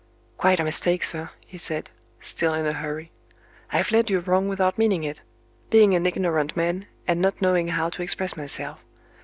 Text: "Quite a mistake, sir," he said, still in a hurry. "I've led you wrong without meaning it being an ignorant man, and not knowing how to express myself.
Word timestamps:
"Quite 0.35 0.59
a 0.59 0.63
mistake, 0.63 1.03
sir," 1.03 1.29
he 1.45 1.59
said, 1.59 1.91
still 2.19 2.55
in 2.55 2.65
a 2.65 2.73
hurry. 2.73 3.11
"I've 3.71 3.91
led 3.91 4.09
you 4.09 4.17
wrong 4.17 4.47
without 4.49 4.79
meaning 4.79 5.03
it 5.03 5.21
being 5.69 5.93
an 5.93 6.07
ignorant 6.07 6.57
man, 6.57 6.87
and 7.07 7.21
not 7.21 7.39
knowing 7.39 7.67
how 7.67 7.89
to 7.91 8.01
express 8.01 8.35
myself. 8.35 8.83